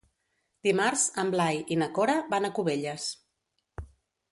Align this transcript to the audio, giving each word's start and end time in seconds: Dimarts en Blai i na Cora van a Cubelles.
Dimarts 0.67 1.03
en 1.25 1.29
Blai 1.35 1.61
i 1.77 1.79
na 1.83 1.89
Cora 1.99 2.17
van 2.33 2.49
a 2.49 2.53
Cubelles. 2.57 3.09